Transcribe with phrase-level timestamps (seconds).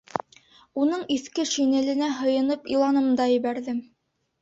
[0.83, 3.89] Уның иҫке шинеленә һыйынып иланым да ебәрҙем.